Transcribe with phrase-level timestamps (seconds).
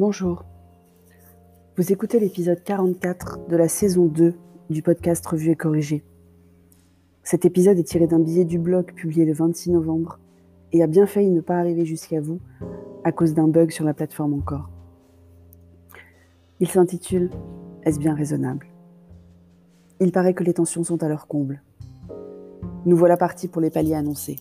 [0.00, 0.46] Bonjour.
[1.76, 4.32] Vous écoutez l'épisode 44 de la saison 2
[4.70, 6.02] du podcast Revue et Corrigé.
[7.22, 10.18] Cet épisode est tiré d'un billet du blog publié le 26 novembre
[10.72, 12.40] et a bien failli ne pas arriver jusqu'à vous
[13.04, 14.70] à cause d'un bug sur la plateforme encore.
[16.60, 17.28] Il s'intitule
[17.82, 18.68] Est-ce bien raisonnable?
[20.00, 21.62] Il paraît que les tensions sont à leur comble.
[22.86, 24.38] Nous voilà partis pour les paliers annoncés.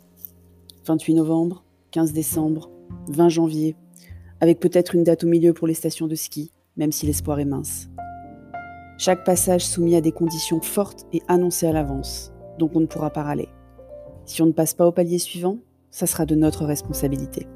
[0.85, 2.71] 28 novembre, 15 décembre,
[3.09, 3.75] 20 janvier,
[4.41, 7.45] avec peut-être une date au milieu pour les stations de ski, même si l'espoir est
[7.45, 7.89] mince.
[8.97, 13.09] Chaque passage soumis à des conditions fortes et annoncées à l'avance, donc on ne pourra
[13.09, 13.49] pas râler.
[14.25, 15.57] Si on ne passe pas au palier suivant,
[15.91, 17.47] ça sera de notre responsabilité.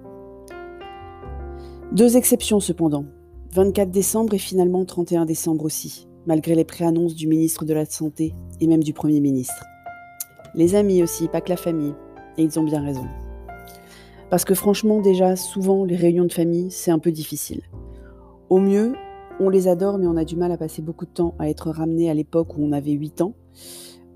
[1.91, 3.05] Deux exceptions cependant.
[3.51, 8.33] 24 décembre et finalement 31 décembre aussi, malgré les préannonces du ministre de la Santé
[8.59, 9.65] et même du Premier ministre.
[10.55, 11.93] Les amis aussi, pas que la famille,
[12.37, 13.05] et ils ont bien raison.
[14.33, 17.61] Parce que franchement, déjà, souvent, les réunions de famille, c'est un peu difficile.
[18.49, 18.95] Au mieux,
[19.39, 21.69] on les adore, mais on a du mal à passer beaucoup de temps à être
[21.69, 23.35] ramené à l'époque où on avait 8 ans.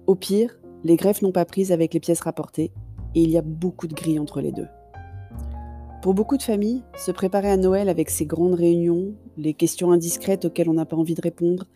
[0.07, 2.71] Au pire, les greffes n'ont pas prise avec les pièces rapportées,
[3.13, 4.65] et il y a beaucoup de grilles entre les deux.
[6.01, 10.45] Pour beaucoup de familles, se préparer à Noël avec ces grandes réunions, les questions indiscrètes
[10.45, 11.67] auxquelles on n'a pas envie de répondre,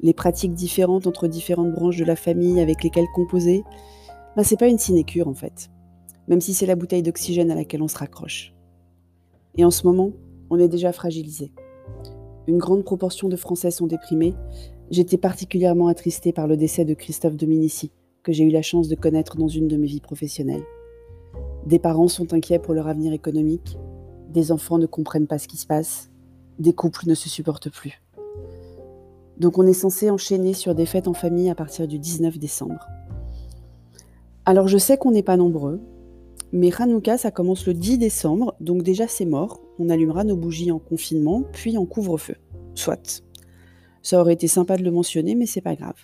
[0.00, 3.62] les pratiques différentes entre différentes branches de la famille avec lesquelles composer,
[4.34, 5.70] ben c'est pas une sinécure en fait
[6.28, 8.54] même si c'est la bouteille d'oxygène à laquelle on se raccroche.
[9.56, 10.12] Et en ce moment,
[10.50, 11.52] on est déjà fragilisé.
[12.46, 14.34] Une grande proportion de Français sont déprimés.
[14.90, 17.90] J'étais particulièrement attristée par le décès de Christophe Dominici,
[18.22, 20.64] que j'ai eu la chance de connaître dans une de mes vies professionnelles.
[21.66, 23.78] Des parents sont inquiets pour leur avenir économique,
[24.28, 26.10] des enfants ne comprennent pas ce qui se passe,
[26.58, 28.02] des couples ne se supportent plus.
[29.38, 32.86] Donc on est censé enchaîner sur des fêtes en famille à partir du 19 décembre.
[34.44, 35.80] Alors je sais qu'on n'est pas nombreux,
[36.54, 39.60] mais Hanouka, ça commence le 10 décembre, donc déjà c'est mort.
[39.80, 42.36] On allumera nos bougies en confinement, puis en couvre-feu.
[42.76, 43.24] Soit.
[44.02, 45.96] Ça aurait été sympa de le mentionner, mais c'est pas grave.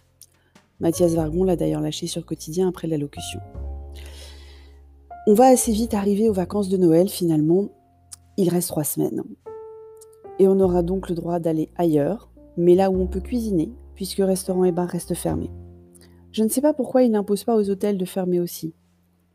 [0.81, 3.39] Mathias Vargon l'a d'ailleurs lâché sur Quotidien après l'allocution.
[5.29, 7.69] On va assez vite arriver aux vacances de Noël finalement.
[8.37, 9.23] Il reste trois semaines.
[10.41, 14.19] Et on aura donc le droit d'aller ailleurs, mais là où on peut cuisiner, puisque
[14.19, 15.51] restaurants et bars restent fermés.
[16.33, 18.75] Je ne sais pas pourquoi ils n'imposent pas aux hôtels de fermer aussi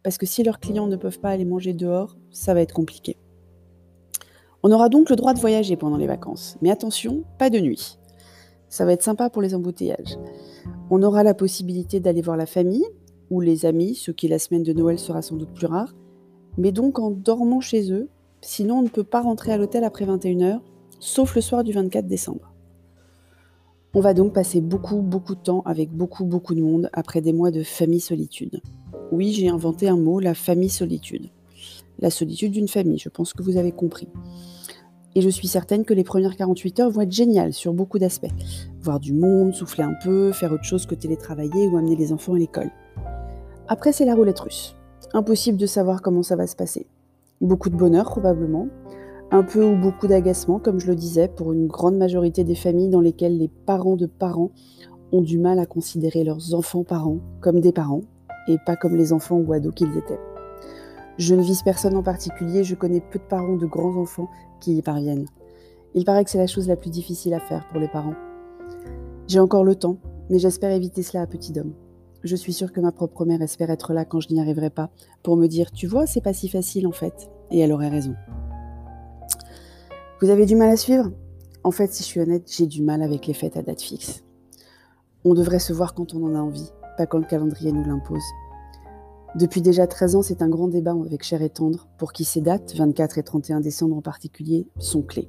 [0.05, 3.17] parce que si leurs clients ne peuvent pas aller manger dehors, ça va être compliqué.
[4.61, 7.97] On aura donc le droit de voyager pendant les vacances, mais attention, pas de nuit.
[8.69, 10.19] Ça va être sympa pour les embouteillages.
[10.91, 12.85] On aura la possibilité d'aller voir la famille
[13.31, 15.95] ou les amis, ce qui la semaine de Noël sera sans doute plus rare,
[16.59, 18.07] mais donc en dormant chez eux,
[18.41, 20.59] sinon on ne peut pas rentrer à l'hôtel après 21h,
[20.99, 22.53] sauf le soir du 24 décembre.
[23.95, 27.33] On va donc passer beaucoup, beaucoup de temps avec beaucoup, beaucoup de monde après des
[27.33, 28.61] mois de famille solitude.
[29.11, 31.29] Oui, j'ai inventé un mot, la famille solitude.
[31.99, 34.09] La solitude d'une famille, je pense que vous avez compris.
[35.13, 38.33] Et je suis certaine que les premières 48 heures vont être géniales sur beaucoup d'aspects.
[38.81, 42.33] Voir du monde, souffler un peu, faire autre chose que télétravailler ou amener les enfants
[42.33, 42.71] à l'école.
[43.67, 44.75] Après, c'est la roulette russe.
[45.13, 46.87] Impossible de savoir comment ça va se passer.
[47.39, 48.67] Beaucoup de bonheur probablement,
[49.31, 52.89] un peu ou beaucoup d'agacement, comme je le disais, pour une grande majorité des familles
[52.89, 54.51] dans lesquelles les parents de parents
[55.11, 58.01] ont du mal à considérer leurs enfants parents comme des parents,
[58.47, 60.19] et pas comme les enfants ou ados qu'ils étaient.
[61.17, 64.29] Je ne vise personne en particulier, je connais peu de parents de grands enfants
[64.59, 65.28] qui y parviennent.
[65.94, 68.16] Il paraît que c'est la chose la plus difficile à faire pour les parents.
[69.28, 69.97] J'ai encore le temps,
[70.29, 71.73] mais j'espère éviter cela à petit homme.
[72.23, 74.89] Je suis sûre que ma propre mère espère être là quand je n'y arriverai pas,
[75.23, 77.29] pour me dire Tu vois, c'est pas si facile en fait.
[77.51, 78.16] Et elle aurait raison.
[80.22, 81.11] Vous avez du mal à suivre?
[81.63, 84.23] En fait, si je suis honnête, j'ai du mal avec les fêtes à date fixe.
[85.23, 88.23] On devrait se voir quand on en a envie, pas quand le calendrier nous l'impose.
[89.35, 92.39] Depuis déjà 13 ans, c'est un grand débat avec Cher et Tendre, pour qui ces
[92.39, 95.28] dates, 24 et 31 décembre en particulier, sont clés.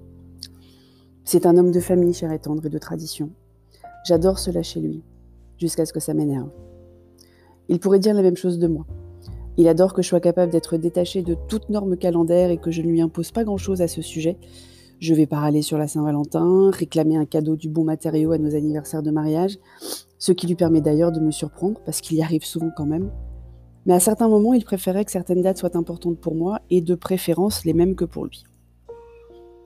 [1.25, 3.31] C'est un homme de famille, Cher et Tendre, et de tradition.
[4.05, 5.03] J'adore cela chez lui,
[5.59, 6.51] jusqu'à ce que ça m'énerve.
[7.69, 8.87] Il pourrait dire la même chose de moi.
[9.57, 12.83] Il adore que je sois capable d'être détaché de toute norme calendaire et que je
[12.83, 14.39] ne lui impose pas grand-chose à ce sujet.
[15.01, 18.55] Je vais pas râler sur la Saint-Valentin, réclamer un cadeau du bon matériau à nos
[18.55, 19.59] anniversaires de mariage,
[20.19, 23.11] ce qui lui permet d'ailleurs de me surprendre, parce qu'il y arrive souvent quand même.
[23.85, 26.95] Mais à certains moments, il préférait que certaines dates soient importantes pour moi, et de
[26.95, 28.45] préférence les mêmes que pour lui.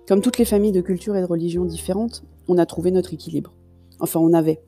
[0.07, 3.55] Comme toutes les familles de culture et de religion différentes, on a trouvé notre équilibre.
[4.01, 4.61] Enfin, on avait.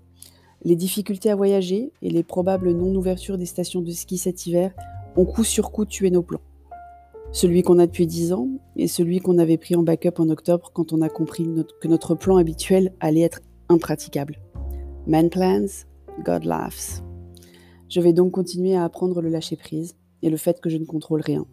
[0.65, 4.73] Les difficultés à voyager et les probables non-ouvertures des stations de ski cet hiver
[5.17, 6.41] ont coup sur coup tué nos plans.
[7.33, 10.71] Celui qu'on a depuis 10 ans et celui qu'on avait pris en backup en octobre
[10.73, 11.49] quand on a compris
[11.81, 14.39] que notre plan habituel allait être impraticable.
[15.05, 15.85] Man plans,
[16.25, 17.03] God laughs.
[17.89, 21.21] Je vais donc continuer à apprendre le lâcher-prise et le fait que je ne contrôle
[21.21, 21.45] rien.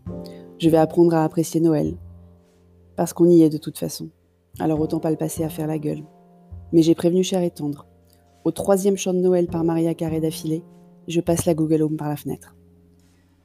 [0.60, 1.98] Je vais apprendre à apprécier Noël,
[2.96, 4.10] parce qu'on y est de toute façon.
[4.60, 6.04] alors autant pas le passer à faire la gueule.
[6.74, 7.88] Mais j'ai prévenu cher et tendre.
[8.44, 10.64] Au troisième chant de Noël par Maria Carré d'affilée,
[11.08, 12.56] je passe la Google Home par la fenêtre.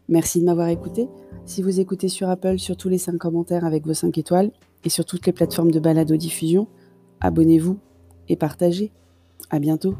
[0.09, 1.09] Merci de m'avoir écouté.
[1.47, 4.53] Si vous écoutez sur Apple, sur tous les 5 commentaires avec vos 5 étoiles
[4.85, 6.69] et sur toutes les plateformes de balado diffusion,
[7.21, 7.79] abonnez-vous
[8.29, 8.93] et partagez.
[9.51, 9.95] À bientôt.